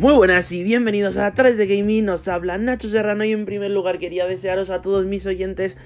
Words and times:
Muy 0.00 0.14
buenas 0.14 0.50
y 0.50 0.64
bienvenidos 0.64 1.18
a 1.18 1.34
3 1.34 1.58
de 1.58 1.66
Gaming, 1.66 2.06
nos 2.06 2.26
habla 2.26 2.56
Nacho 2.56 2.88
Serrano 2.88 3.22
y 3.22 3.32
en 3.32 3.44
primer 3.44 3.70
lugar 3.70 3.98
quería 3.98 4.24
desearos 4.24 4.70
a 4.70 4.80
todos 4.80 5.04
mis 5.04 5.26
oyentes 5.26 5.76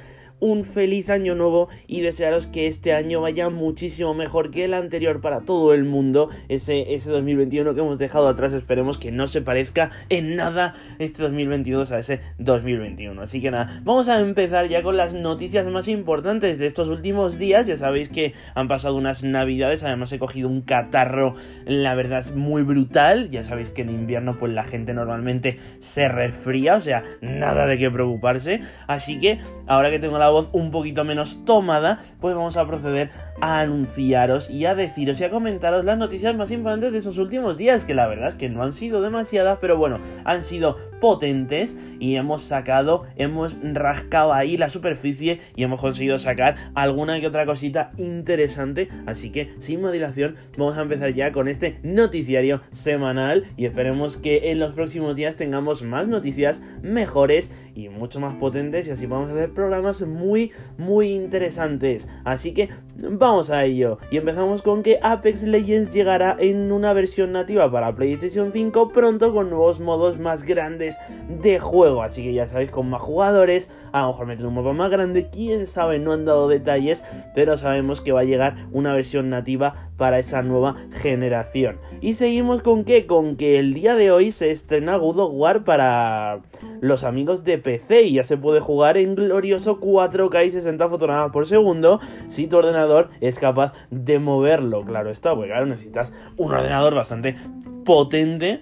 un 0.44 0.66
feliz 0.66 1.08
año 1.08 1.34
nuevo 1.34 1.70
y 1.86 2.02
desearos 2.02 2.46
que 2.46 2.66
este 2.66 2.92
año 2.92 3.22
vaya 3.22 3.48
muchísimo 3.48 4.12
mejor 4.12 4.50
que 4.50 4.66
el 4.66 4.74
anterior 4.74 5.22
para 5.22 5.40
todo 5.40 5.72
el 5.72 5.84
mundo. 5.84 6.28
Ese, 6.50 6.92
ese 6.94 7.10
2021 7.10 7.74
que 7.74 7.80
hemos 7.80 7.96
dejado 7.96 8.28
atrás, 8.28 8.52
esperemos 8.52 8.98
que 8.98 9.10
no 9.10 9.26
se 9.26 9.40
parezca 9.40 9.90
en 10.10 10.36
nada 10.36 10.74
este 10.98 11.22
2022 11.22 11.90
a 11.92 11.98
ese 12.00 12.20
2021. 12.36 13.22
Así 13.22 13.40
que 13.40 13.50
nada, 13.50 13.80
vamos 13.84 14.10
a 14.10 14.20
empezar 14.20 14.68
ya 14.68 14.82
con 14.82 14.98
las 14.98 15.14
noticias 15.14 15.66
más 15.68 15.88
importantes 15.88 16.58
de 16.58 16.66
estos 16.66 16.88
últimos 16.88 17.38
días. 17.38 17.66
Ya 17.66 17.78
sabéis 17.78 18.10
que 18.10 18.34
han 18.54 18.68
pasado 18.68 18.96
unas 18.96 19.24
navidades, 19.24 19.82
además 19.82 20.12
he 20.12 20.18
cogido 20.18 20.50
un 20.50 20.60
catarro, 20.60 21.36
la 21.64 21.94
verdad 21.94 22.20
es 22.20 22.36
muy 22.36 22.60
brutal. 22.60 23.30
Ya 23.30 23.44
sabéis 23.44 23.70
que 23.70 23.80
en 23.80 23.88
invierno 23.88 24.36
pues 24.38 24.52
la 24.52 24.64
gente 24.64 24.92
normalmente 24.92 25.58
se 25.80 26.06
resfría, 26.06 26.76
o 26.76 26.82
sea, 26.82 27.02
nada 27.22 27.64
de 27.66 27.78
qué 27.78 27.90
preocuparse. 27.90 28.60
Así 28.86 29.18
que 29.20 29.40
ahora 29.66 29.90
que 29.90 29.98
tengo 29.98 30.18
la 30.18 30.33
voz 30.34 30.48
un 30.52 30.72
poquito 30.72 31.04
menos 31.04 31.44
tomada, 31.44 32.04
pues 32.20 32.34
vamos 32.34 32.56
a 32.56 32.66
proceder 32.66 33.10
a 33.40 33.60
anunciaros 33.60 34.50
y 34.50 34.66
a 34.66 34.74
deciros 34.74 35.20
y 35.20 35.24
a 35.24 35.30
comentaros 35.30 35.84
las 35.84 35.96
noticias 35.96 36.34
más 36.34 36.50
importantes 36.50 36.92
de 36.92 36.98
esos 36.98 37.18
últimos 37.18 37.56
días, 37.56 37.84
que 37.84 37.94
la 37.94 38.08
verdad 38.08 38.30
es 38.30 38.34
que 38.34 38.48
no 38.48 38.64
han 38.64 38.72
sido 38.72 39.00
demasiadas, 39.00 39.58
pero 39.60 39.76
bueno, 39.76 40.00
han 40.24 40.42
sido 40.42 40.76
potentes 41.04 41.76
y 42.00 42.16
hemos 42.16 42.44
sacado, 42.44 43.04
hemos 43.16 43.54
rascado 43.62 44.32
ahí 44.32 44.56
la 44.56 44.70
superficie 44.70 45.38
y 45.54 45.62
hemos 45.62 45.78
conseguido 45.78 46.16
sacar 46.16 46.56
alguna 46.74 47.20
que 47.20 47.26
otra 47.26 47.44
cosita 47.44 47.92
interesante, 47.98 48.88
así 49.04 49.28
que 49.28 49.52
sin 49.60 49.82
modulación 49.82 50.36
vamos 50.56 50.78
a 50.78 50.80
empezar 50.80 51.12
ya 51.12 51.30
con 51.30 51.46
este 51.46 51.78
noticiario 51.82 52.62
semanal 52.72 53.44
y 53.58 53.66
esperemos 53.66 54.16
que 54.16 54.50
en 54.50 54.60
los 54.60 54.72
próximos 54.72 55.14
días 55.14 55.36
tengamos 55.36 55.82
más 55.82 56.08
noticias 56.08 56.62
mejores 56.80 57.50
y 57.74 57.90
mucho 57.90 58.18
más 58.18 58.32
potentes 58.36 58.88
y 58.88 58.92
así 58.92 59.04
vamos 59.04 59.30
hacer 59.30 59.52
programas 59.52 60.00
muy 60.06 60.52
muy 60.78 61.12
interesantes, 61.12 62.08
así 62.24 62.54
que 62.54 62.70
Vamos 62.96 63.50
a 63.50 63.64
ello. 63.64 63.98
Y 64.12 64.18
empezamos 64.18 64.62
con 64.62 64.84
que 64.84 65.00
Apex 65.02 65.42
Legends 65.42 65.92
llegará 65.92 66.36
en 66.38 66.70
una 66.70 66.92
versión 66.92 67.32
nativa 67.32 67.70
para 67.70 67.94
PlayStation 67.94 68.52
5 68.52 68.90
pronto 68.90 69.34
con 69.34 69.50
nuevos 69.50 69.80
modos 69.80 70.20
más 70.20 70.44
grandes 70.44 70.93
de 71.42 71.58
juego. 71.58 72.02
Así 72.02 72.22
que 72.22 72.32
ya 72.32 72.48
sabéis, 72.48 72.70
con 72.70 72.90
más 72.90 73.02
jugadores, 73.02 73.68
a 73.92 74.02
lo 74.02 74.08
mejor 74.08 74.26
meten 74.26 74.46
un 74.46 74.54
mapa 74.54 74.72
más 74.72 74.90
grande, 74.90 75.28
quién 75.30 75.66
sabe, 75.66 75.98
no 75.98 76.12
han 76.12 76.24
dado 76.24 76.48
detalles, 76.48 77.04
pero 77.34 77.56
sabemos 77.56 78.00
que 78.00 78.12
va 78.12 78.20
a 78.20 78.24
llegar 78.24 78.66
una 78.72 78.92
versión 78.92 79.30
nativa 79.30 79.88
para 79.96 80.18
esa 80.18 80.42
nueva 80.42 80.76
generación. 81.00 81.78
Y 82.00 82.14
seguimos 82.14 82.62
con 82.62 82.84
que, 82.84 83.06
con 83.06 83.36
que 83.36 83.58
el 83.58 83.72
día 83.72 83.94
de 83.94 84.10
hoy 84.10 84.32
se 84.32 84.50
estrena 84.50 84.96
God 84.96 85.20
of 85.20 85.32
War 85.34 85.64
para 85.64 86.40
los 86.80 87.04
amigos 87.04 87.44
de 87.44 87.58
PC 87.58 88.02
y 88.02 88.14
ya 88.14 88.24
se 88.24 88.36
puede 88.36 88.60
jugar 88.60 88.96
en 88.96 89.14
glorioso 89.14 89.80
4K 89.80 90.46
y 90.46 90.50
60 90.50 90.88
fotogramas 90.88 91.30
por 91.30 91.46
segundo 91.46 92.00
si 92.28 92.46
tu 92.46 92.56
ordenador 92.56 93.10
es 93.20 93.38
capaz 93.38 93.72
de 93.90 94.18
moverlo. 94.18 94.80
Claro 94.80 95.10
está, 95.10 95.34
porque 95.34 95.50
claro, 95.50 95.66
necesitas 95.66 96.12
un 96.36 96.52
ordenador 96.52 96.94
bastante 96.94 97.36
potente 97.84 98.60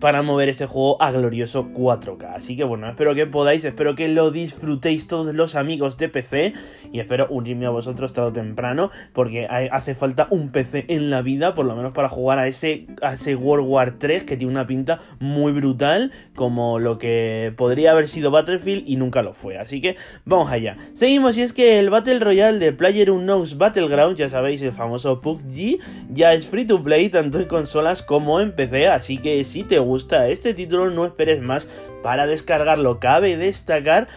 para 0.00 0.22
mover 0.22 0.48
ese 0.48 0.66
juego 0.66 1.00
a 1.00 1.12
glorioso 1.12 1.68
4K. 1.72 2.34
Así 2.34 2.56
que 2.56 2.64
bueno, 2.64 2.88
espero 2.88 3.14
que 3.14 3.26
podáis, 3.26 3.64
espero 3.64 3.94
que 3.94 4.08
lo 4.08 4.30
disfrutéis 4.30 5.06
todos 5.06 5.34
los 5.34 5.54
amigos 5.54 5.98
de 5.98 6.08
PC 6.08 6.54
y 6.92 6.98
espero 6.98 7.26
unirme 7.28 7.66
a 7.66 7.70
vosotros 7.70 8.12
tarde 8.12 8.32
temprano 8.32 8.90
porque 9.12 9.46
hace 9.46 9.94
falta 9.94 10.26
un 10.30 10.50
PC 10.50 10.86
en 10.88 11.10
la 11.10 11.22
vida, 11.22 11.54
por 11.54 11.66
lo 11.66 11.76
menos 11.76 11.92
para 11.92 12.08
jugar 12.08 12.38
a 12.38 12.48
ese, 12.48 12.86
a 13.02 13.14
ese 13.14 13.36
World 13.36 13.66
War 13.68 13.98
3 13.98 14.24
que 14.24 14.36
tiene 14.36 14.50
una 14.50 14.66
pinta 14.66 15.00
muy 15.18 15.52
brutal 15.52 16.10
como 16.34 16.78
lo 16.78 16.98
que 16.98 17.52
podría 17.56 17.92
haber 17.92 18.08
sido 18.08 18.30
Battlefield 18.30 18.84
y 18.86 18.96
nunca 18.96 19.22
lo 19.22 19.34
fue. 19.34 19.58
Así 19.58 19.80
que 19.80 19.96
vamos 20.24 20.50
allá. 20.50 20.76
Seguimos 20.94 21.36
y 21.36 21.42
es 21.42 21.52
que 21.52 21.78
el 21.78 21.90
Battle 21.90 22.18
Royale 22.18 22.58
de 22.58 22.72
PlayerUnknown's 22.72 23.58
Battlegrounds, 23.58 24.18
ya 24.18 24.30
sabéis, 24.30 24.62
el 24.62 24.72
famoso 24.72 25.20
PUBG, 25.20 25.78
ya 26.10 26.32
es 26.32 26.46
free 26.46 26.64
to 26.64 26.82
play 26.82 27.10
tanto 27.10 27.38
en 27.38 27.46
consolas 27.46 28.02
como 28.02 28.40
en 28.40 28.52
PC, 28.52 28.88
así 28.88 29.18
que 29.18 29.44
si 29.44 29.62
te 29.62 29.78
gusta 29.78 29.89
este 29.96 30.54
título 30.54 30.90
no 30.90 31.04
esperes 31.04 31.40
más 31.42 31.68
para 32.02 32.26
descargarlo. 32.26 32.98
Cabe 32.98 33.36
destacar 33.36 34.08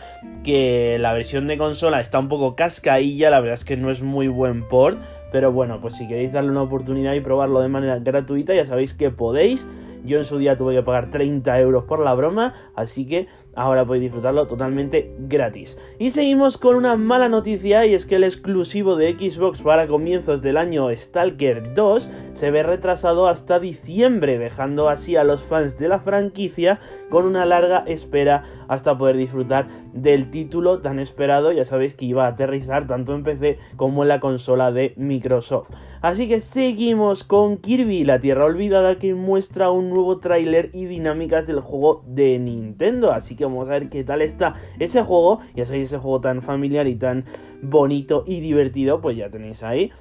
que 0.44 0.97
la 1.00 1.13
versión 1.13 1.47
de 1.47 1.57
consola 1.57 2.00
está 2.00 2.19
un 2.19 2.29
poco 2.29 2.56
cascailla, 2.56 3.29
la 3.29 3.39
verdad 3.39 3.56
es 3.56 3.66
que 3.66 3.78
no 3.78 3.91
es 3.91 4.01
muy 4.01 4.28
buen 4.28 4.67
port, 4.67 5.00
pero 5.31 5.51
bueno, 5.51 5.79
pues 5.81 5.95
si 5.95 6.07
queréis 6.07 6.33
darle 6.33 6.51
una 6.51 6.62
oportunidad 6.62 7.13
y 7.13 7.22
probarlo 7.22 7.62
de 7.62 7.69
manera 7.69 8.00
gratuita, 8.00 8.53
ya 8.53 8.66
sabéis 8.66 8.94
que 8.94 9.09
podéis. 9.09 9.66
Yo 10.06 10.17
en 10.17 10.25
su 10.25 10.38
día 10.38 10.57
tuve 10.57 10.75
que 10.75 10.83
pagar 10.83 11.12
30 11.12 11.59
euros 11.62 11.85
por 11.85 12.00
la 12.00 12.13
broma, 12.13 12.72
así 12.75 13.07
que 13.07 13.28
ahora 13.56 13.86
podéis 13.86 14.03
disfrutarlo 14.03 14.47
totalmente 14.47 15.14
gratis. 15.19 15.78
Y 16.00 16.12
seguimos 16.12 16.58
con 16.58 16.75
una 16.75 16.96
mala 16.96 17.30
noticia 17.30 17.86
y 17.86 17.94
es 17.94 18.06
que 18.06 18.16
el 18.16 18.24
exclusivo 18.24 18.96
de 18.96 19.14
Xbox 19.14 19.62
para 19.62 19.88
comienzos 19.88 20.41
del 20.41 20.58
año 20.58 20.90
Stalker 20.96 21.74
2 21.74 22.09
se 22.34 22.52
ve 22.52 22.63
retrasado 22.63 23.28
hasta 23.28 23.59
diciembre, 23.59 24.38
dejando 24.38 24.90
así 24.90 25.16
a 25.16 25.24
los 25.24 25.44
fans 25.44 25.78
de 25.78 25.88
la 25.88 26.00
franquicia 26.00 26.80
con 27.09 27.25
una 27.25 27.46
larga 27.46 27.84
espera 27.86 28.44
hasta 28.68 28.97
poder 28.97 29.18
disfrutar 29.18 29.68
del 29.94 30.31
título 30.31 30.80
tan 30.81 31.00
esperado. 31.00 31.52
Ya 31.52 31.66
sabéis 31.66 31.94
que 31.94 32.06
iba 32.06 32.25
a 32.25 32.30
aterrizar 32.30 32.88
tanto 32.88 33.13
en 33.13 33.24
PC 33.24 33.59
como 33.75 34.03
en 34.03 34.09
la 34.09 34.19
consola 34.19 34.72
de 34.72 34.94
Microsoft. 34.97 35.69
Así 36.03 36.28
que 36.28 36.41
seguimos 36.41 37.24
con 37.24 37.56
Kirby, 37.56 38.03
la 38.03 38.19
Tierra 38.19 38.44
Olvidada, 38.44 39.00
que 39.00 39.14
muestra 39.14 39.72
un 39.72 39.90
nuevo 39.90 40.19
tráiler 40.19 40.69
y 40.74 40.84
dinámicas 40.84 41.47
del 41.47 41.62
juego 41.62 42.03
de 42.06 42.38
Nintendo. 42.40 43.14
Así 43.14 43.38
que 43.38 43.46
vamos 43.46 43.69
a 43.69 43.72
ver 43.72 43.88
qué 43.88 44.03
tal 44.03 44.22
está 44.22 44.56
ese 44.80 45.02
juego. 45.02 45.40
Ya 45.56 45.66
sabéis, 45.66 45.86
ese 45.86 46.00
juego 46.00 46.19
tan 46.19 46.42
familiar 46.42 46.88
y 46.88 46.96
tan 46.96 47.24
bonito 47.62 48.25
y 48.28 48.42
divertido, 48.42 49.00
pues 49.00 49.16
ya 49.16 49.30
tenéis 49.30 49.63
ahí 49.63 49.94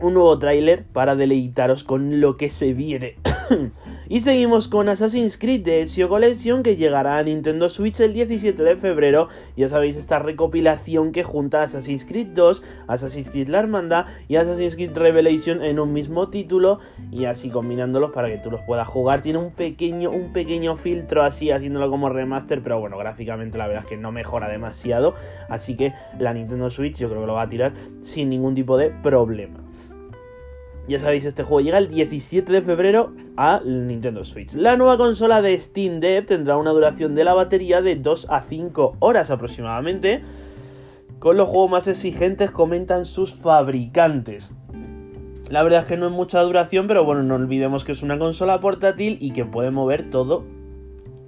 un 0.00 0.14
nuevo 0.14 0.38
tráiler 0.38 0.84
para 0.92 1.16
deleitaros 1.16 1.84
con 1.84 2.20
lo 2.20 2.36
que 2.36 2.50
se 2.50 2.72
viene. 2.72 3.16
y 4.08 4.20
seguimos 4.20 4.68
con 4.68 4.88
Assassin's 4.88 5.38
Creed 5.38 5.62
de 5.62 5.82
Ezio 5.82 6.08
Collection 6.08 6.62
que 6.62 6.76
llegará 6.76 7.18
a 7.18 7.22
Nintendo 7.22 7.68
Switch 7.68 8.00
el 8.00 8.12
17 8.12 8.62
de 8.62 8.76
febrero. 8.76 9.28
Ya 9.56 9.68
sabéis 9.68 9.96
esta 9.96 10.18
recopilación 10.18 11.12
que 11.12 11.22
junta 11.22 11.62
Assassin's 11.62 12.04
Creed 12.04 12.28
2, 12.28 12.62
Assassin's 12.88 13.30
Creed 13.30 13.48
La 13.48 13.60
Hermandad 13.60 14.06
y 14.28 14.36
Assassin's 14.36 14.74
Creed 14.74 14.96
Revelation 14.96 15.62
en 15.62 15.80
un 15.80 15.92
mismo 15.92 16.28
título 16.28 16.80
y 17.10 17.24
así 17.24 17.50
combinándolos 17.50 18.12
para 18.12 18.28
que 18.28 18.38
tú 18.38 18.50
los 18.50 18.60
puedas 18.62 18.88
jugar. 18.88 19.22
Tiene 19.22 19.38
un 19.38 19.52
pequeño, 19.52 20.10
un 20.10 20.32
pequeño 20.32 20.76
filtro 20.76 21.22
así 21.22 21.50
haciéndolo 21.50 21.90
como 21.90 22.08
remaster, 22.08 22.62
pero 22.62 22.80
bueno, 22.80 22.98
gráficamente 22.98 23.58
la 23.58 23.66
verdad 23.66 23.84
es 23.84 23.88
que 23.88 23.96
no 23.96 24.12
mejora 24.12 24.48
demasiado. 24.48 25.14
Así 25.48 25.76
que 25.76 25.94
la 26.18 26.34
Nintendo 26.34 26.70
Switch 26.70 26.96
yo 26.96 27.08
creo 27.08 27.22
que 27.22 27.26
lo 27.26 27.34
va 27.34 27.42
a 27.42 27.48
tirar 27.48 27.72
sin 28.02 28.28
ningún 28.28 28.54
tipo 28.54 28.76
de 28.76 28.90
problema. 28.90 29.65
Ya 30.88 31.00
sabéis, 31.00 31.24
este 31.24 31.42
juego 31.42 31.62
llega 31.62 31.78
el 31.78 31.88
17 31.88 32.52
de 32.52 32.62
febrero 32.62 33.12
a 33.36 33.60
Nintendo 33.64 34.24
Switch. 34.24 34.54
La 34.54 34.76
nueva 34.76 34.96
consola 34.96 35.42
de 35.42 35.58
Steam 35.58 35.98
Dev 35.98 36.26
tendrá 36.26 36.56
una 36.56 36.70
duración 36.70 37.16
de 37.16 37.24
la 37.24 37.34
batería 37.34 37.82
de 37.82 37.96
2 37.96 38.28
a 38.30 38.42
5 38.42 38.96
horas 39.00 39.30
aproximadamente. 39.30 40.22
Con 41.18 41.36
los 41.36 41.48
juegos 41.48 41.72
más 41.72 41.88
exigentes 41.88 42.52
comentan 42.52 43.04
sus 43.04 43.34
fabricantes. 43.34 44.48
La 45.50 45.64
verdad 45.64 45.80
es 45.80 45.86
que 45.86 45.96
no 45.96 46.06
es 46.06 46.12
mucha 46.12 46.40
duración, 46.42 46.86
pero 46.86 47.04
bueno, 47.04 47.24
no 47.24 47.34
olvidemos 47.34 47.84
que 47.84 47.90
es 47.90 48.02
una 48.02 48.18
consola 48.18 48.60
portátil 48.60 49.18
y 49.20 49.32
que 49.32 49.44
puede 49.44 49.72
mover 49.72 50.08
todo 50.10 50.44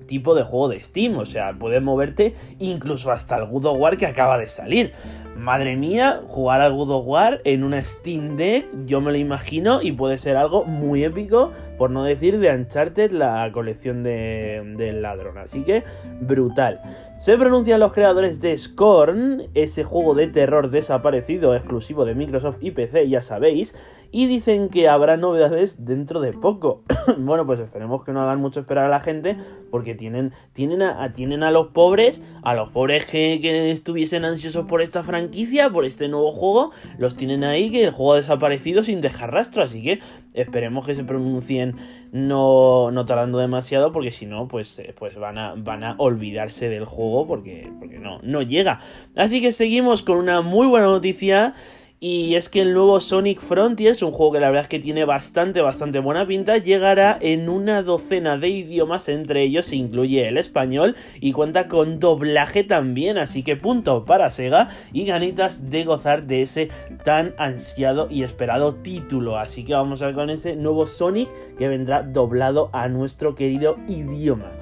tipo 0.09 0.35
de 0.35 0.43
juego 0.43 0.69
de 0.69 0.81
Steam. 0.81 1.17
O 1.19 1.27
sea, 1.27 1.53
puede 1.53 1.79
moverte 1.81 2.35
incluso 2.59 3.13
hasta 3.13 3.37
el 3.37 3.47
God 3.47 3.67
of 3.67 3.79
War 3.79 3.97
que 3.97 4.07
acaba 4.07 4.39
de 4.39 4.47
salir 4.47 4.93
madre 5.39 5.77
mía, 5.77 6.21
jugar 6.27 6.61
al 6.61 6.75
God 6.75 6.91
of 6.91 7.07
War 7.07 7.41
en 7.45 7.65
una 7.65 7.83
Steam 7.83 8.37
Deck, 8.37 8.67
yo 8.87 9.01
me 9.01 9.13
lo 9.13 9.19
imagino 9.19 9.81
y 9.81 9.93
puede 9.93 10.19
ser 10.19 10.37
algo 10.37 10.65
muy 10.65 11.05
épico, 11.05 11.53
por 11.79 11.91
no 11.91 12.05
decir 12.05 12.39
de 12.39 12.51
Uncharted, 12.51 13.13
la 13.13 13.49
colección 13.53 14.03
del 14.03 14.77
de 14.77 14.93
ladrón. 14.93 15.39
Así 15.39 15.63
que, 15.63 15.85
brutal. 16.21 16.81
Se 17.21 17.37
pronuncian 17.37 17.81
los 17.81 17.93
creadores 17.93 18.41
de 18.41 18.57
Scorn, 18.59 19.45
ese 19.55 19.85
juego 19.85 20.15
de 20.15 20.29
terror 20.29 20.71
desaparecido 20.71 21.55
exclusivo 21.55 22.05
de 22.05 22.15
Microsoft 22.15 22.59
y 22.61 22.73
PC, 22.73 23.09
ya 23.09 23.23
sabéis, 23.23 23.75
y 24.11 24.27
dicen 24.27 24.69
que 24.69 24.89
habrá 24.89 25.17
novedades 25.17 25.85
dentro 25.85 26.21
de 26.21 26.33
poco. 26.33 26.83
bueno, 27.19 27.47
pues 27.47 27.61
esperemos 27.61 28.05
que 28.05 28.13
no 28.13 28.23
hagan 28.23 28.41
mucho 28.41 28.61
esperar 28.61 28.87
a 28.87 28.89
la 28.89 29.01
gente 29.01 29.37
porque 29.71 29.95
tienen, 29.95 30.33
tienen, 30.55 30.83
a, 30.83 31.13
tienen 31.13 31.43
a 31.43 31.51
los 31.51 31.69
pobres, 31.69 32.23
a 32.43 32.55
los 32.55 32.71
pobres 32.71 33.05
que, 33.05 33.39
que, 33.43 33.71
estuviesen 33.71 34.25
ansiosos 34.25 34.67
por 34.67 34.81
esta 34.81 35.03
franquicia, 35.03 35.71
por 35.71 35.85
este 35.85 36.09
nuevo 36.09 36.33
juego, 36.33 36.73
los 36.99 37.17
tienen 37.17 37.45
ahí 37.45 37.71
que 37.71 37.85
el 37.85 37.91
juego 37.91 38.15
ha 38.15 38.17
desaparecido 38.17 38.83
sin 38.83 39.01
dejar 39.01 39.33
rastro, 39.33 39.63
así 39.63 39.83
que 39.83 40.01
esperemos 40.33 40.87
que 40.87 40.95
se 40.95 41.05
pronuncien 41.05 41.77
no, 42.13 42.91
no 42.91 43.05
tardando 43.05 43.39
demasiado 43.39 43.93
porque 43.93 44.13
si 44.13 44.25
no, 44.27 44.49
pues, 44.49 44.79
eh, 44.79 44.95
pues 44.99 45.17
van, 45.17 45.37
a, 45.37 45.55
van 45.55 45.85
a 45.85 45.95
olvidarse 45.99 46.69
del 46.69 46.85
juego 46.85 47.27
porque, 47.27 47.71
porque 47.79 47.99
no, 47.99 48.21
no 48.23 48.43
llega. 48.43 48.81
Así 49.17 49.41
que 49.41 49.53
seguimos 49.53 50.03
con 50.03 50.17
una 50.19 50.41
muy 50.41 50.67
buena 50.67 50.87
noticia 50.87 51.55
Y 52.01 52.37
es 52.37 52.49
que 52.49 52.61
el 52.61 52.75
nuevo 52.75 53.01
Sonic 53.01 53.41
Frontiers, 53.41 54.03
un 54.03 54.13
juego 54.13 54.35
que 54.35 54.39
la 54.39 54.47
verdad 54.47 54.63
es 54.63 54.69
que 54.69 54.79
tiene 54.79 55.05
bastante, 55.05 55.63
bastante 55.63 55.99
buena 55.99 56.25
pinta, 56.29 56.57
llegará 56.57 57.19
en 57.21 57.49
una 57.49 57.83
docena 57.83 58.39
de 58.39 58.51
idiomas, 58.51 59.09
entre 59.09 59.43
ellos 59.43 59.67
se 59.67 59.75
incluye 59.75 60.29
el 60.29 60.39
español 60.39 60.95
y 61.21 61.33
cuenta 61.33 61.67
con 61.67 61.99
doblaje 61.99 62.63
también, 62.63 63.19
así 63.19 63.43
que 63.43 63.57
punto 63.57 64.05
para 64.05 64.31
Sega 64.31 64.69
y 64.93 65.07
ganitas 65.07 65.71
de 65.71 65.83
gozar 65.83 66.29
de 66.29 66.43
ese 66.43 66.69
tan 67.05 67.35
ansiado 67.37 68.07
y 68.09 68.23
esperado 68.23 68.77
título. 68.77 69.37
Así 69.37 69.65
que 69.65 69.75
vamos 69.75 70.01
a 70.01 70.07
ver 70.07 70.15
con 70.15 70.31
ese 70.31 70.55
nuevo 70.55 70.87
Sonic 70.87 71.29
que 71.59 71.67
vendrá 71.67 72.05
doblado 72.05 72.71
a 72.73 72.87
nuestro 72.87 73.35
querido 73.35 73.77
idioma. 73.89 74.53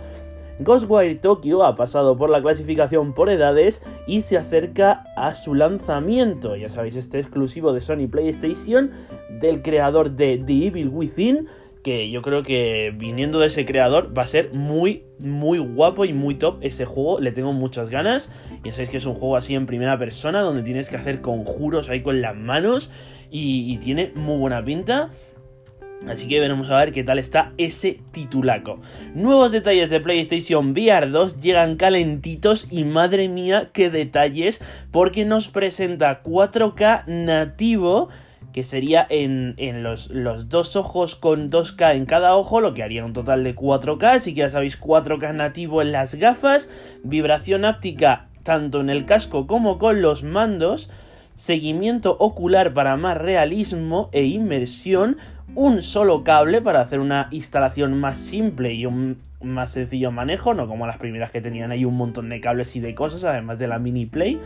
Ghostwire 0.58 1.16
Tokyo 1.16 1.64
ha 1.64 1.76
pasado 1.76 2.16
por 2.16 2.30
la 2.30 2.40
clasificación 2.40 3.12
por 3.12 3.28
edades 3.28 3.82
y 4.06 4.22
se 4.22 4.38
acerca 4.38 5.04
a 5.14 5.34
su 5.34 5.54
lanzamiento. 5.54 6.56
Ya 6.56 6.70
sabéis, 6.70 6.96
este 6.96 7.18
exclusivo 7.18 7.72
de 7.72 7.82
Sony 7.82 8.08
PlayStation 8.10 8.90
del 9.40 9.60
creador 9.60 10.12
de 10.12 10.38
The 10.38 10.66
Evil 10.66 10.88
Within, 10.88 11.48
que 11.82 12.10
yo 12.10 12.22
creo 12.22 12.42
que 12.42 12.92
viniendo 12.96 13.38
de 13.38 13.48
ese 13.48 13.66
creador 13.66 14.16
va 14.16 14.22
a 14.22 14.26
ser 14.26 14.52
muy, 14.54 15.04
muy 15.18 15.58
guapo 15.58 16.06
y 16.06 16.14
muy 16.14 16.36
top 16.36 16.56
ese 16.62 16.86
juego. 16.86 17.20
Le 17.20 17.32
tengo 17.32 17.52
muchas 17.52 17.90
ganas. 17.90 18.30
Ya 18.64 18.72
sabéis 18.72 18.90
que 18.90 18.96
es 18.96 19.06
un 19.06 19.14
juego 19.14 19.36
así 19.36 19.54
en 19.54 19.66
primera 19.66 19.98
persona, 19.98 20.40
donde 20.40 20.62
tienes 20.62 20.88
que 20.88 20.96
hacer 20.96 21.20
conjuros 21.20 21.90
ahí 21.90 22.00
con 22.00 22.22
las 22.22 22.34
manos 22.34 22.90
y, 23.30 23.72
y 23.72 23.76
tiene 23.76 24.10
muy 24.14 24.38
buena 24.38 24.64
pinta. 24.64 25.10
Así 26.06 26.28
que 26.28 26.38
veremos 26.40 26.70
a 26.70 26.76
ver 26.76 26.92
qué 26.92 27.02
tal 27.02 27.18
está 27.18 27.52
ese 27.58 28.00
titulaco. 28.12 28.80
Nuevos 29.14 29.50
detalles 29.50 29.90
de 29.90 30.00
PlayStation 30.00 30.70
VR 30.70 31.08
2 31.08 31.40
llegan 31.40 31.76
calentitos 31.76 32.68
y 32.70 32.84
madre 32.84 33.28
mía 33.28 33.70
qué 33.72 33.90
detalles 33.90 34.60
porque 34.90 35.24
nos 35.24 35.48
presenta 35.48 36.22
4K 36.22 37.06
nativo 37.06 38.08
que 38.52 38.62
sería 38.62 39.06
en, 39.10 39.54
los, 39.82 40.08
los, 40.08 40.48
dos 40.48 40.76
ojos 40.76 41.14
con 41.14 41.50
2K 41.50 41.94
en 41.94 42.06
cada 42.06 42.36
ojo, 42.36 42.62
lo 42.62 42.72
que 42.72 42.82
haría 42.82 43.04
un 43.04 43.12
total 43.12 43.44
de 43.44 43.54
4K, 43.54 44.16
así 44.16 44.32
que 44.32 44.40
ya 44.40 44.50
sabéis 44.50 44.80
4K 44.80 45.34
nativo 45.34 45.82
en 45.82 45.92
las 45.92 46.14
gafas, 46.14 46.70
vibración 47.04 47.66
áptica 47.66 48.28
tanto 48.44 48.80
en 48.80 48.88
el 48.88 49.04
casco 49.04 49.46
como 49.46 49.78
con 49.78 50.00
los 50.00 50.22
mandos, 50.22 50.88
seguimiento 51.34 52.16
ocular 52.18 52.72
para 52.72 52.96
más 52.96 53.18
realismo 53.18 54.08
e 54.12 54.24
inmersión, 54.24 55.18
un 55.54 55.82
solo 55.82 56.24
cable 56.24 56.60
para 56.60 56.80
hacer 56.80 57.00
una 57.00 57.28
instalación 57.30 57.98
más 57.98 58.18
simple 58.18 58.72
y 58.74 58.86
un 58.86 59.18
más 59.40 59.72
sencillo 59.72 60.10
manejo, 60.10 60.54
no 60.54 60.66
como 60.66 60.86
las 60.86 60.98
primeras 60.98 61.30
que 61.30 61.40
tenían 61.40 61.70
ahí 61.70 61.84
un 61.84 61.96
montón 61.96 62.28
de 62.28 62.40
cables 62.40 62.74
y 62.76 62.80
de 62.80 62.94
cosas, 62.94 63.24
además 63.24 63.58
de 63.58 63.68
la 63.68 63.78
mini 63.78 64.06
play. 64.06 64.40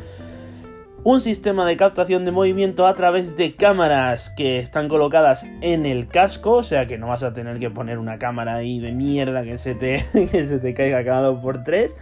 Un 1.02 1.23
sistema 1.23 1.64
de 1.64 1.79
captación 1.79 2.26
de 2.26 2.31
movimiento 2.31 2.87
a 2.87 2.94
través 2.94 3.35
de 3.35 3.55
cámaras 3.55 4.29
que 4.37 4.58
están 4.58 4.88
colocadas 4.88 5.47
en 5.62 5.87
el 5.87 6.08
casco, 6.08 6.56
o 6.56 6.62
sea 6.62 6.87
que 6.87 6.99
no 6.99 7.08
vas 7.08 7.23
a 7.23 7.32
tener 7.32 7.58
que 7.58 7.70
poner 7.70 7.99
una 7.99 8.19
cámara 8.19 8.56
ahí 8.56 8.81
de 8.81 8.93
mierda 8.93 9.43
que 9.43 9.56
se 9.56 9.75
te, 9.75 10.05
que 10.12 10.47
se 10.47 10.58
te 10.58 10.75
caiga 10.75 11.02
cada 11.02 11.23
dos 11.23 11.41
por 11.41 11.64
tres 11.64 11.94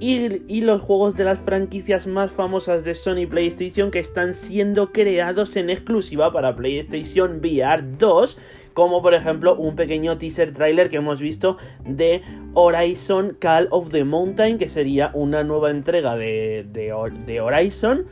y, 0.00 0.60
los 0.60 0.80
juegos 0.82 1.16
de 1.16 1.24
las 1.24 1.38
franquicias 1.40 2.06
más 2.06 2.30
famosas 2.32 2.84
de 2.84 2.94
Sony 2.94 3.26
PlayStation 3.28 3.90
que 3.90 4.00
están 4.00 4.34
siendo 4.34 4.92
creados 4.92 5.56
en 5.56 5.70
exclusiva 5.70 6.32
para 6.32 6.56
PlayStation 6.56 7.38
VR 7.38 7.82
2 7.98 8.38
como 8.74 9.00
por 9.02 9.14
ejemplo 9.14 9.54
un 9.54 9.76
pequeño 9.76 10.18
teaser 10.18 10.52
trailer 10.52 10.90
que 10.90 10.96
hemos 10.96 11.20
visto 11.20 11.56
de 11.84 12.22
Horizon 12.54 13.36
Call 13.38 13.68
of 13.70 13.90
the 13.90 14.04
Mountain, 14.04 14.58
que 14.58 14.68
sería 14.68 15.10
una 15.14 15.44
nueva 15.44 15.70
entrega 15.70 16.16
de, 16.16 16.66
de, 16.72 17.40
Horizon, 17.40 18.06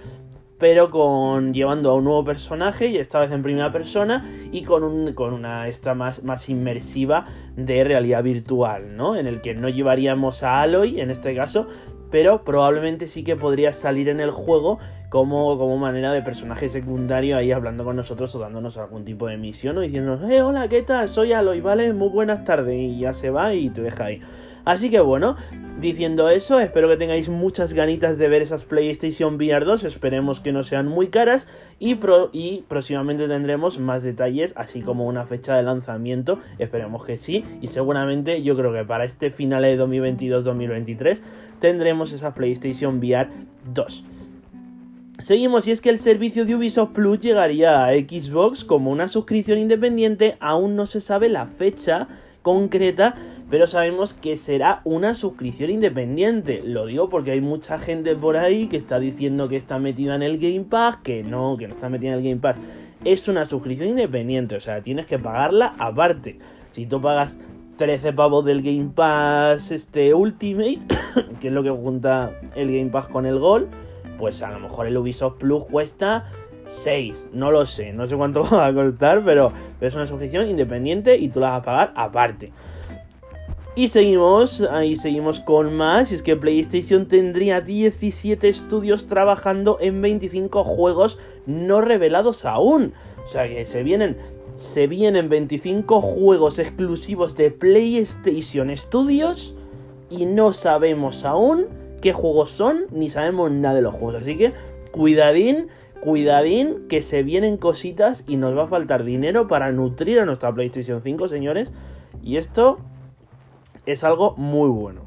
pero 0.62 0.91
con 0.91 1.53
llevando 1.53 1.91
a 1.91 1.94
un 1.94 2.05
nuevo 2.05 2.25
personaje 2.25 2.87
y 2.87 2.97
esta 2.97 3.19
vez 3.19 3.32
en 3.32 3.43
primera 3.43 3.73
persona 3.73 4.31
y 4.53 4.62
con, 4.62 4.85
un, 4.85 5.12
con 5.12 5.32
una 5.32 5.67
esta 5.67 5.93
más, 5.94 6.23
más 6.23 6.49
inmersiva 6.49 7.26
de 7.56 7.82
realidad 7.82 8.23
virtual, 8.23 8.97
¿no? 8.97 9.17
En 9.17 9.26
el 9.26 9.41
que 9.41 9.56
no 9.56 9.69
llevaríamos 9.69 10.44
a 10.44 10.62
Aloy 10.62 11.00
en 11.00 11.11
este 11.11 11.35
caso, 11.35 11.67
pero 12.12 12.44
probablemente 12.44 13.09
sí 13.09 13.25
que 13.25 13.35
podría 13.35 13.73
salir 13.73 14.09
en 14.09 14.20
el 14.20 14.31
juego 14.31 14.79
como, 15.09 15.59
como 15.59 15.79
manera 15.79 16.12
de 16.12 16.23
personaje 16.23 16.69
secundario 16.69 17.37
ahí 17.37 17.50
hablando 17.50 17.82
con 17.82 17.97
nosotros 17.97 18.32
o 18.37 18.38
dándonos 18.38 18.76
algún 18.76 19.05
tipo 19.05 19.26
de 19.26 19.38
misión 19.38 19.79
o 19.79 19.81
diciéndonos, 19.81 20.31
eh, 20.31 20.43
hola, 20.43 20.69
¿qué 20.69 20.82
tal? 20.82 21.08
Soy 21.08 21.32
Aloy, 21.32 21.61
¿vale? 21.61 21.93
Muy 21.93 22.11
buenas 22.11 22.44
tardes 22.44 22.81
y 22.81 23.00
ya 23.00 23.15
se 23.15 23.31
va 23.31 23.53
y 23.53 23.69
te 23.70 23.82
deja 23.82 24.05
ahí. 24.05 24.20
Así 24.65 24.91
que 24.91 25.00
bueno, 25.00 25.35
diciendo 25.82 26.29
eso, 26.29 26.61
espero 26.61 26.88
que 26.88 26.96
tengáis 26.96 27.29
muchas 27.29 27.73
ganitas 27.75 28.17
de 28.17 28.29
ver 28.29 28.40
esas 28.40 28.64
PlayStation 28.64 29.34
VR 29.34 29.64
2, 29.64 29.82
esperemos 29.82 30.38
que 30.38 30.52
no 30.52 30.62
sean 30.62 30.87
muy 30.87 31.08
caras. 31.08 31.49
Y, 31.81 31.99
y 32.32 32.64
próximamente 32.69 33.26
tendremos 33.26 33.81
más 33.81 34.05
detalles, 34.05 34.55
así 34.56 34.81
como 34.81 35.06
una 35.06 35.26
fecha 35.26 35.56
de 35.56 35.64
lanzamiento, 35.64 36.38
esperemos 36.58 37.05
que 37.05 37.17
sí, 37.17 37.44
y 37.61 37.67
seguramente 37.67 38.43
yo 38.43 38.56
creo 38.56 38.73
que 38.73 38.84
para 38.84 39.05
este 39.05 39.31
final 39.31 39.62
de 39.62 39.79
2022-2023 39.79 41.19
tendremos 41.61 42.12
esa 42.12 42.32
PlayStation 42.32 42.99
VR 42.99 43.29
2. 43.75 44.05
Seguimos, 45.20 45.67
y 45.67 45.73
es 45.73 45.81
que 45.81 45.90
el 45.90 45.99
servicio 45.99 46.44
de 46.44 46.55
Ubisoft 46.55 46.93
Plus 46.93 47.20
llegaría 47.20 47.84
a 47.84 47.93
Xbox 47.93 48.64
como 48.64 48.90
una 48.90 49.08
suscripción 49.08 49.58
independiente, 49.58 50.37
aún 50.38 50.76
no 50.76 50.87
se 50.87 51.00
sabe 51.00 51.29
la 51.29 51.46
fecha 51.46 52.08
concreta, 52.43 53.15
pero 53.50 53.67
sabemos 53.67 54.15
que 54.15 54.37
será 54.37 54.81
una 54.85 55.15
suscripción 55.15 55.71
independiente. 55.71 56.62
Lo 56.65 56.87
digo 56.87 57.09
porque 57.09 57.33
hay 57.33 57.41
mucha 57.41 57.79
gente 57.79 58.15
por 58.17 58.37
ahí 58.37 58.67
que 58.67 58.77
está 58.77 58.99
diciendo 58.99 59.49
que 59.49 59.56
está 59.56 59.79
metida 59.79 60.15
en 60.15 60.23
el 60.23 60.39
Game 60.39 60.65
Pass, 60.69 60.99
que 61.03 61.23
no, 61.23 61.56
que 61.56 61.69
no 61.69 61.75
está 61.75 61.89
metida 61.89 62.11
en 62.12 62.19
el 62.19 62.25
Game 62.25 62.41
Pass. 62.41 62.56
Es 63.05 63.29
una 63.29 63.44
suscripción 63.44 63.91
independiente, 63.91 64.56
o 64.56 64.61
sea, 64.61 64.81
tienes 64.81 65.06
que 65.06 65.19
pagarla 65.19 65.75
aparte. 65.79 66.39
Si 66.73 66.87
tú 66.87 67.00
pagas 67.00 67.37
13 67.77 68.12
pavos 68.12 68.44
del 68.44 68.62
Game 68.62 68.91
Pass 68.94 69.71
este 69.71 70.15
Ultimate, 70.15 70.79
que 71.41 71.49
es 71.49 71.53
lo 71.53 71.62
que 71.62 71.71
junta 71.71 72.33
el 72.55 72.69
Game 72.69 72.91
Pass 72.91 73.09
con 73.09 73.27
el 73.27 73.39
Gol, 73.39 73.69
pues 74.19 74.43
a 74.43 74.50
lo 74.50 74.61
mejor 74.61 74.87
el 74.87 74.97
Ubisoft 74.97 75.39
Plus 75.39 75.65
cuesta 75.65 76.31
6, 76.72 77.26
no 77.32 77.50
lo 77.50 77.66
sé, 77.66 77.92
no 77.92 78.08
sé 78.08 78.16
cuánto 78.16 78.42
va 78.52 78.66
a 78.66 78.74
costar, 78.74 79.22
pero 79.24 79.52
es 79.80 79.94
una 79.94 80.06
suscripción 80.06 80.48
independiente 80.48 81.16
y 81.16 81.28
tú 81.28 81.40
la 81.40 81.50
vas 81.50 81.60
a 81.60 81.64
pagar 81.64 81.92
aparte. 81.96 82.52
Y 83.74 83.88
seguimos, 83.88 84.60
ahí 84.60 84.96
seguimos 84.96 85.40
con 85.40 85.74
más, 85.74 86.12
y 86.12 86.16
es 86.16 86.22
que 86.22 86.36
PlayStation 86.36 87.06
tendría 87.06 87.62
17 87.62 88.46
estudios 88.46 89.06
trabajando 89.06 89.78
en 89.80 90.02
25 90.02 90.62
juegos 90.64 91.19
no 91.46 91.80
revelados 91.80 92.44
aún. 92.44 92.92
O 93.26 93.30
sea 93.30 93.48
que 93.48 93.64
se 93.64 93.82
vienen, 93.82 94.19
se 94.58 94.86
vienen 94.86 95.30
25 95.30 96.02
juegos 96.02 96.58
exclusivos 96.58 97.34
de 97.38 97.50
PlayStation 97.50 98.76
Studios 98.76 99.55
y 100.10 100.26
no 100.26 100.52
sabemos 100.52 101.24
aún 101.24 101.64
qué 102.02 102.12
juegos 102.12 102.50
son, 102.50 102.86
ni 102.91 103.08
sabemos 103.08 103.50
nada 103.50 103.76
de 103.76 103.82
los 103.82 103.94
juegos. 103.94 104.20
Así 104.20 104.36
que 104.36 104.52
cuidadín, 104.91 105.69
cuidadín, 106.03 106.89
que 106.89 107.01
se 107.01 107.23
vienen 107.23 107.56
cositas 107.56 108.25
y 108.27 108.37
nos 108.37 108.59
va 108.59 108.65
a 108.65 108.67
faltar 108.67 109.05
dinero 109.05 109.47
para 109.47 109.71
nutrir 109.71 110.19
a 110.19 110.25
nuestra 110.25 110.53
PlayStation 110.53 111.01
5, 111.01 111.29
señores. 111.29 111.71
Y 112.25 112.39
esto 112.39 112.81
es 113.87 114.03
algo 114.03 114.35
muy 114.37 114.69
bueno. 114.69 115.03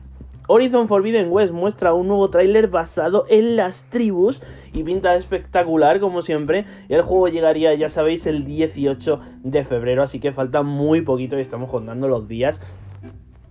Horizon 0.48 0.88
Forbidden 0.88 1.32
West 1.32 1.52
muestra 1.52 1.94
un 1.94 2.08
nuevo 2.08 2.30
tráiler 2.30 2.70
basado 2.70 3.26
en 3.30 3.58
las 3.58 3.84
tribus 3.90 4.42
y 4.72 4.84
pinta 4.84 5.16
espectacular 5.16 6.00
como 6.00 6.22
siempre. 6.22 6.66
El 6.88 7.02
juego 7.02 7.28
llegaría, 7.28 7.74
ya 7.74 7.90
sabéis, 7.90 8.26
el 8.26 8.46
18 8.46 9.20
de 9.44 9.66
febrero, 9.66 10.02
así 10.02 10.22
que 10.22 10.32
falta 10.32 10.62
muy 10.62 11.02
poquito 11.02 11.38
y 11.38 11.42
estamos 11.42 11.70
contando 11.70 12.08
los 12.08 12.30
días 12.30 12.62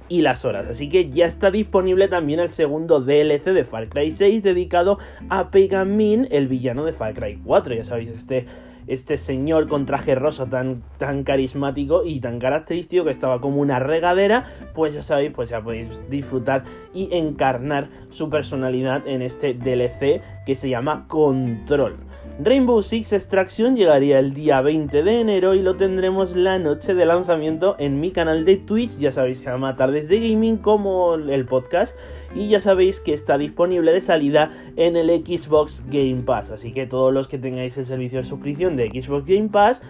y 0.08 0.22
las 0.22 0.44
horas. 0.44 0.66
Así 0.68 0.88
que 0.88 1.10
ya 1.10 1.26
está 1.26 1.50
disponible 1.50 2.08
también 2.08 2.40
el 2.40 2.50
segundo 2.50 3.00
DLC 3.00 3.44
de 3.44 3.64
Far 3.64 3.88
Cry 3.88 4.12
6 4.12 4.42
dedicado 4.42 4.98
a 5.28 5.50
Pagan 5.50 5.96
Min, 5.96 6.28
el 6.30 6.48
villano 6.48 6.84
de 6.84 6.92
Far 6.92 7.14
Cry 7.14 7.40
4. 7.44 7.74
Ya 7.74 7.84
sabéis, 7.84 8.10
este 8.10 8.46
este 8.86 9.16
señor 9.16 9.68
con 9.68 9.86
traje 9.86 10.14
rosa 10.14 10.46
tan, 10.46 10.82
tan 10.98 11.24
carismático 11.24 12.04
y 12.04 12.20
tan 12.20 12.38
característico 12.38 13.04
que 13.04 13.10
estaba 13.10 13.40
como 13.40 13.60
una 13.60 13.78
regadera, 13.78 14.44
pues 14.74 14.94
ya 14.94 15.02
sabéis, 15.02 15.32
pues 15.32 15.48
ya 15.48 15.62
podéis 15.62 15.88
disfrutar 16.10 16.64
y 16.92 17.08
encarnar 17.14 17.88
su 18.10 18.28
personalidad 18.28 19.06
en 19.06 19.22
este 19.22 19.54
DLC 19.54 20.20
que 20.44 20.54
se 20.54 20.68
llama 20.68 21.06
Control. 21.08 21.96
Rainbow 22.40 22.82
Six 22.82 23.12
Extraction 23.12 23.76
llegaría 23.76 24.18
el 24.18 24.34
día 24.34 24.60
20 24.60 25.04
de 25.04 25.20
enero 25.20 25.54
y 25.54 25.62
lo 25.62 25.76
tendremos 25.76 26.34
la 26.34 26.58
noche 26.58 26.92
de 26.92 27.06
lanzamiento 27.06 27.76
en 27.78 28.00
mi 28.00 28.10
canal 28.10 28.44
de 28.44 28.56
Twitch, 28.56 28.98
ya 28.98 29.12
sabéis, 29.12 29.38
se 29.38 29.44
llama 29.44 29.76
Tardes 29.76 30.08
de 30.08 30.18
Gaming 30.18 30.56
como 30.56 31.14
el 31.14 31.46
podcast 31.46 31.96
y 32.34 32.48
ya 32.48 32.58
sabéis 32.58 32.98
que 32.98 33.14
está 33.14 33.38
disponible 33.38 33.92
de 33.92 34.00
salida 34.00 34.50
en 34.74 34.96
el 34.96 35.10
Xbox 35.24 35.80
Game 35.86 36.22
Pass, 36.22 36.50
así 36.50 36.72
que 36.72 36.88
todos 36.88 37.14
los 37.14 37.28
que 37.28 37.38
tengáis 37.38 37.76
el 37.78 37.86
servicio 37.86 38.18
de 38.18 38.24
suscripción 38.24 38.74
de 38.74 38.88
Xbox 38.90 39.26
Game 39.26 39.50
Pass 39.50 39.80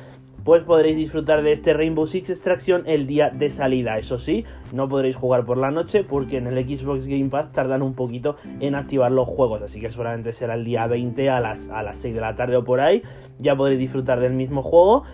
pues 0.45 0.63
podréis 0.63 0.97
disfrutar 0.97 1.43
de 1.43 1.53
este 1.53 1.73
Rainbow 1.73 2.07
Six 2.07 2.29
Extraction 2.29 2.83
el 2.87 3.07
día 3.07 3.31
de 3.31 3.51
salida. 3.51 3.99
Eso 3.99 4.19
sí, 4.19 4.45
no 4.73 4.89
podréis 4.89 5.17
jugar 5.17 5.47
por 5.47 5.57
la 5.57 5.71
noche 5.71 6.05
porque 6.05 6.37
en 6.37 6.47
el 6.47 6.59
Xbox 6.59 7.07
Game 7.07 7.31
Pass 7.31 7.51
tardan 7.53 7.81
un 7.81 7.95
poquito 7.95 8.37
en 8.61 8.75
activar 8.75 9.11
los 9.11 9.27
juegos, 9.27 9.63
así 9.63 9.81
que 9.81 9.91
seguramente 9.91 10.33
será 10.35 10.55
el 10.55 10.65
día 10.65 10.87
20 10.87 11.31
a 11.31 11.41
las, 11.41 11.69
a 11.71 11.83
las 11.83 11.99
6 11.99 12.15
de 12.15 12.21
la 12.21 12.37
tarde 12.37 12.57
o 12.57 12.65
por 12.65 12.81
ahí. 12.81 13.03
ya 13.39 13.57
podréis 13.57 13.81
disfrutar 13.81 14.21
del 14.21 14.35
mismo 14.35 14.63
juego. 14.63 15.05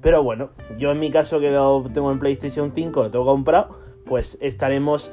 Pero 0.00 0.22
bueno, 0.22 0.50
yo 0.78 0.92
en 0.92 1.00
mi 1.00 1.10
caso 1.10 1.38
que 1.40 1.50
lo 1.50 1.84
tengo 1.92 2.10
en 2.10 2.18
PlayStation 2.18 2.72
5, 2.74 3.02
lo 3.02 3.10
tengo 3.10 3.24
comprado, 3.26 3.78
pues 4.04 4.38
estaremos 4.40 5.12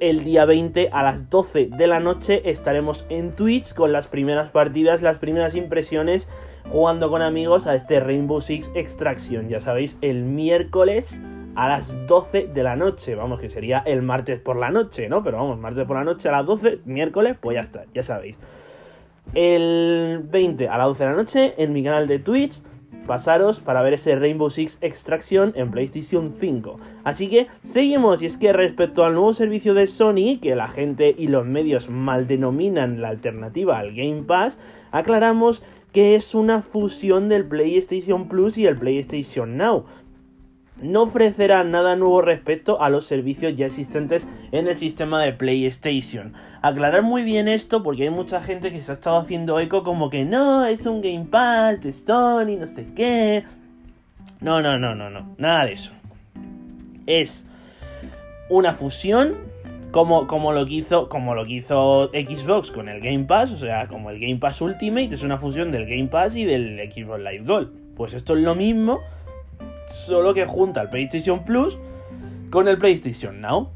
el 0.00 0.24
día 0.24 0.44
20 0.44 0.90
a 0.92 1.02
las 1.02 1.30
12 1.30 1.66
de 1.66 1.86
la 1.86 2.00
noche, 2.00 2.50
estaremos 2.50 3.06
en 3.08 3.36
Twitch 3.36 3.74
con 3.74 3.92
las 3.92 4.08
primeras 4.08 4.50
partidas, 4.50 5.02
las 5.02 5.18
primeras 5.18 5.54
impresiones, 5.54 6.28
jugando 6.70 7.10
con 7.10 7.22
amigos 7.22 7.66
a 7.66 7.74
este 7.74 8.00
Rainbow 8.00 8.40
Six 8.40 8.70
Extraction. 8.74 9.48
Ya 9.48 9.60
sabéis, 9.60 9.98
el 10.00 10.22
miércoles 10.24 11.18
a 11.54 11.68
las 11.68 11.94
12 12.06 12.48
de 12.48 12.62
la 12.62 12.76
noche. 12.76 13.14
Vamos, 13.14 13.40
que 13.40 13.50
sería 13.50 13.78
el 13.86 14.02
martes 14.02 14.40
por 14.40 14.56
la 14.56 14.70
noche, 14.70 15.08
¿no? 15.08 15.22
Pero 15.22 15.38
vamos, 15.38 15.58
martes 15.58 15.86
por 15.86 15.96
la 15.96 16.04
noche 16.04 16.28
a 16.28 16.32
las 16.32 16.46
12, 16.46 16.80
miércoles, 16.84 17.36
pues 17.40 17.54
ya 17.56 17.62
está, 17.62 17.84
ya 17.94 18.02
sabéis. 18.02 18.36
El 19.34 20.22
20 20.24 20.68
a 20.68 20.78
las 20.78 20.86
12 20.88 21.04
de 21.04 21.10
la 21.10 21.16
noche 21.16 21.54
en 21.56 21.72
mi 21.72 21.82
canal 21.82 22.06
de 22.06 22.18
Twitch. 22.18 22.60
Pasaros 23.06 23.60
para 23.60 23.82
ver 23.82 23.94
ese 23.94 24.16
Rainbow 24.16 24.48
Six 24.48 24.78
Extraction 24.80 25.52
en 25.56 25.70
PlayStation 25.70 26.34
5. 26.40 26.80
Así 27.04 27.28
que 27.28 27.48
seguimos. 27.62 28.22
Y 28.22 28.26
es 28.26 28.38
que 28.38 28.54
respecto 28.54 29.04
al 29.04 29.12
nuevo 29.12 29.34
servicio 29.34 29.74
de 29.74 29.86
Sony, 29.86 30.38
que 30.40 30.54
la 30.56 30.68
gente 30.68 31.14
y 31.16 31.26
los 31.26 31.44
medios 31.44 31.90
mal 31.90 32.26
denominan 32.26 33.02
la 33.02 33.08
alternativa 33.08 33.78
al 33.78 33.94
Game 33.94 34.22
Pass, 34.22 34.58
aclaramos 34.90 35.62
que 35.94 36.16
es 36.16 36.34
una 36.34 36.60
fusión 36.60 37.30
del 37.30 37.46
PlayStation 37.46 38.28
Plus 38.28 38.58
y 38.58 38.66
el 38.66 38.76
PlayStation 38.76 39.56
Now 39.56 39.86
no 40.82 41.02
ofrecerá 41.02 41.62
nada 41.62 41.94
nuevo 41.96 42.20
respecto 42.20 42.82
a 42.82 42.90
los 42.90 43.06
servicios 43.06 43.56
ya 43.56 43.66
existentes 43.66 44.26
en 44.50 44.66
el 44.66 44.76
sistema 44.76 45.22
de 45.22 45.32
PlayStation. 45.32 46.34
Aclarar 46.62 47.02
muy 47.02 47.22
bien 47.22 47.46
esto 47.46 47.82
porque 47.82 48.04
hay 48.04 48.10
mucha 48.10 48.40
gente 48.42 48.72
que 48.72 48.80
se 48.80 48.90
ha 48.90 48.94
estado 48.94 49.18
haciendo 49.18 49.60
eco 49.60 49.84
como 49.84 50.10
que 50.10 50.24
no, 50.24 50.66
es 50.66 50.84
un 50.84 51.00
Game 51.00 51.26
Pass 51.30 51.80
de 51.82 51.92
Sony, 51.92 52.58
no 52.58 52.66
sé 52.66 52.86
qué. 52.94 53.44
No, 54.40 54.60
no, 54.60 54.78
no, 54.78 54.94
no, 54.94 55.10
no, 55.10 55.34
nada 55.38 55.66
de 55.66 55.72
eso. 55.74 55.92
Es 57.06 57.44
una 58.50 58.74
fusión 58.74 59.36
como, 59.94 60.26
como, 60.26 60.52
lo 60.52 60.66
que 60.66 60.74
hizo, 60.74 61.08
como 61.08 61.36
lo 61.36 61.46
hizo 61.46 62.10
Xbox 62.12 62.72
con 62.72 62.88
el 62.88 63.00
Game 63.00 63.26
Pass, 63.26 63.52
o 63.52 63.56
sea, 63.56 63.86
como 63.86 64.10
el 64.10 64.18
Game 64.18 64.38
Pass 64.38 64.60
Ultimate 64.60 65.14
es 65.14 65.22
una 65.22 65.38
fusión 65.38 65.70
del 65.70 65.86
Game 65.86 66.08
Pass 66.08 66.34
y 66.34 66.44
del 66.44 66.80
Xbox 66.92 67.20
Live 67.20 67.44
Gold. 67.46 67.70
Pues 67.94 68.12
esto 68.12 68.36
es 68.36 68.42
lo 68.42 68.56
mismo 68.56 68.98
solo 69.90 70.34
que 70.34 70.46
junta 70.46 70.82
el 70.82 70.88
PlayStation 70.88 71.44
Plus 71.44 71.78
con 72.50 72.66
el 72.66 72.76
PlayStation 72.76 73.40
Now. 73.40 73.68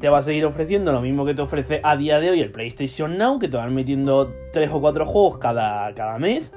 Te 0.00 0.08
va 0.08 0.20
a 0.20 0.22
seguir 0.22 0.46
ofreciendo 0.46 0.90
lo 0.90 1.02
mismo 1.02 1.26
que 1.26 1.34
te 1.34 1.42
ofrece 1.42 1.82
a 1.84 1.98
día 1.98 2.18
de 2.18 2.30
hoy 2.30 2.40
el 2.40 2.50
PlayStation 2.50 3.18
Now, 3.18 3.38
que 3.38 3.48
te 3.48 3.58
van 3.58 3.74
metiendo 3.74 4.32
3 4.54 4.70
o 4.72 4.80
4 4.80 5.04
juegos 5.04 5.36
cada, 5.36 5.92
cada 5.92 6.18
mes 6.18 6.50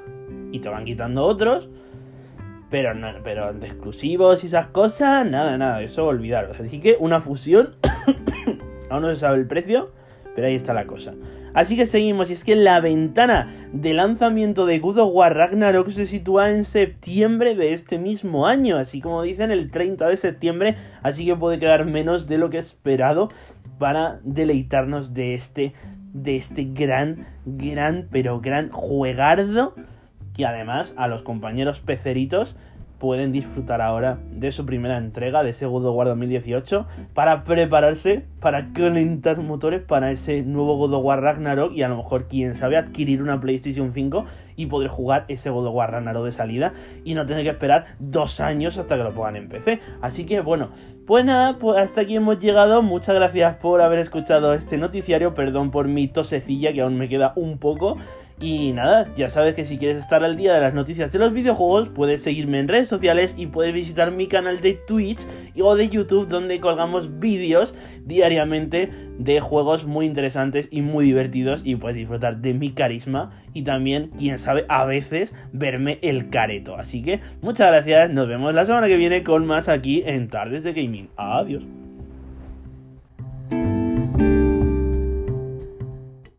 y 0.54 0.60
te 0.60 0.70
van 0.70 0.86
quitando 0.86 1.26
otros. 1.26 1.68
Pero, 2.70 2.96
no, 2.96 3.08
pero 3.24 3.54
de 3.54 3.68
exclusivos 3.68 4.44
y 4.44 4.48
esas 4.48 4.68
cosas, 4.68 5.28
nada, 5.28 5.58
nada, 5.58 5.82
eso 5.82 6.08
olvidaros. 6.08 6.60
Así 6.60 6.80
que 6.80 6.96
una 7.00 7.22
fusión, 7.22 7.76
aún 8.94 9.04
no 9.04 9.14
se 9.14 9.20
sabe 9.20 9.38
el 9.38 9.48
precio, 9.48 9.92
pero 10.36 10.48
ahí 10.48 10.56
está 10.56 10.74
la 10.74 10.86
cosa. 10.86 11.14
Así 11.54 11.76
que 11.76 11.86
seguimos, 11.86 12.30
y 12.30 12.34
es 12.34 12.44
que 12.44 12.56
la 12.56 12.80
ventana 12.80 13.70
de 13.72 13.94
lanzamiento 13.94 14.66
de 14.66 14.80
God 14.80 15.00
War 15.12 15.36
Ragnarok 15.36 15.90
se 15.90 16.06
sitúa 16.06 16.50
en 16.50 16.66
septiembre 16.66 17.56
de 17.56 17.74
este 17.74 18.00
mismo 18.00 18.48
año, 18.48 18.78
así 18.78 19.02
como 19.02 19.22
dicen 19.22 19.52
el 19.52 19.70
30 19.70 20.08
de 20.08 20.18
septiembre, 20.18 20.76
así 21.04 21.26
que 21.26 21.36
puede 21.36 21.60
quedar 21.60 21.86
menos 21.86 22.28
de 22.28 22.38
lo 22.38 22.50
que 22.50 22.58
esperado 22.58 23.30
para 23.78 24.20
deleitarnos 24.24 25.14
de 25.14 25.36
este 25.36 25.74
de 26.14 26.36
este 26.36 26.64
gran, 26.64 27.28
gran, 27.44 28.08
pero 28.12 28.40
gran 28.40 28.70
juegardo 28.70 29.74
que 30.36 30.46
además 30.46 30.94
a 30.96 31.08
los 31.08 31.24
compañeros 31.24 31.80
peceritos 31.80 32.56
pueden 33.04 33.34
disfrutar 33.34 33.82
ahora 33.82 34.18
de 34.32 34.54
su 34.54 34.66
primera 34.66 34.98
entrega 34.98 35.44
de 35.44 35.50
ese 35.50 35.66
God 35.66 35.88
of 35.88 35.98
War 35.98 36.08
2018 36.08 36.88
para 37.14 37.44
prepararse, 37.44 38.24
para 38.40 38.72
calentar 38.72 39.40
motores 39.40 39.82
para 39.82 40.10
ese 40.12 40.42
nuevo 40.42 40.78
God 40.78 40.94
of 40.94 41.04
War 41.04 41.22
Ragnarok 41.22 41.74
y 41.74 41.82
a 41.82 41.90
lo 41.90 41.98
mejor, 41.98 42.30
quién 42.30 42.56
sabe, 42.56 42.78
adquirir 42.78 43.22
una 43.22 43.42
PlayStation 43.42 43.92
5 43.94 44.24
y 44.56 44.68
poder 44.68 44.88
jugar 44.88 45.26
ese 45.28 45.50
God 45.50 45.68
of 45.68 45.76
War 45.76 45.92
Ragnarok 45.92 46.24
de 46.24 46.32
salida 46.32 46.76
y 47.04 47.14
no 47.14 47.26
tener 47.26 47.44
que 47.44 47.50
esperar 47.50 47.88
dos 48.00 48.40
años 48.40 48.78
hasta 48.78 48.96
que 48.96 49.04
lo 49.04 49.14
pongan 49.14 49.36
en 49.36 49.50
PC. 49.50 49.82
Así 50.02 50.26
que 50.26 50.40
bueno, 50.40 50.70
pues 51.06 51.26
nada, 51.26 51.60
pues 51.60 51.78
hasta 51.80 52.00
aquí 52.00 52.16
hemos 52.16 52.40
llegado. 52.40 52.82
Muchas 52.82 53.16
gracias 53.16 53.58
por 53.58 53.82
haber 53.82 54.00
escuchado 54.00 54.54
este 54.54 54.78
noticiario. 54.78 55.34
Perdón 55.34 55.72
por 55.72 55.90
mi 55.90 56.08
tosecilla 56.08 56.72
que 56.72 56.80
aún 56.80 56.98
me 56.98 57.10
queda 57.10 57.34
un 57.36 57.58
poco. 57.58 57.98
Y 58.40 58.74
nada, 58.74 59.08
ya 59.16 59.30
sabes 59.30 59.54
que 59.54 59.64
si 59.64 59.78
quieres 59.78 59.98
estar 59.98 60.24
al 60.24 60.36
día 60.36 60.54
de 60.54 60.60
las 60.60 60.74
noticias 60.74 61.12
de 61.12 61.20
los 61.20 61.34
videojuegos, 61.34 61.90
puedes 61.90 62.22
seguirme 62.24 62.60
en 62.60 62.68
redes 62.68 62.90
sociales 62.90 63.34
y 63.38 63.48
puedes 63.48 63.74
visitar 63.74 64.12
mi 64.12 64.28
canal 64.28 64.60
de 64.60 64.74
Twitch 64.74 65.26
o 65.62 65.76
de 65.76 65.88
YouTube 65.88 66.28
donde 66.28 66.60
colgamos 66.60 67.20
vídeos 67.20 67.76
diariamente 68.06 68.90
de 69.18 69.40
juegos 69.40 69.86
muy 69.86 70.06
interesantes 70.06 70.68
y 70.72 70.82
muy 70.82 71.06
divertidos 71.06 71.62
y 71.64 71.76
puedes 71.76 71.96
disfrutar 71.96 72.38
de 72.38 72.54
mi 72.54 72.72
carisma 72.72 73.32
y 73.54 73.64
también, 73.64 74.10
quién 74.18 74.40
sabe, 74.40 74.66
a 74.68 74.86
veces 74.86 75.34
verme 75.52 76.00
el 76.02 76.30
careto. 76.30 76.76
Así 76.76 77.04
que 77.04 77.22
muchas 77.42 77.68
gracias, 77.68 78.12
nos 78.12 78.28
vemos 78.28 78.54
la 78.54 78.66
semana 78.66 78.88
que 78.88 78.98
viene 78.98 79.24
con 79.24 79.46
más 79.46 79.70
aquí 79.70 80.04
en 80.06 80.28
Tardes 80.28 80.64
de 80.64 80.74
Gaming. 80.74 81.10
Adiós. 81.16 81.83